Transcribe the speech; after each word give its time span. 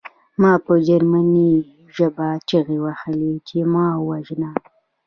ما 0.41 0.51
په 0.65 0.73
جرمني 0.87 1.49
ژبه 1.95 2.27
چیغې 2.49 2.77
وهلې 2.85 3.33
چې 3.47 3.57
ما 3.73 3.87
ووژنه 3.97 4.49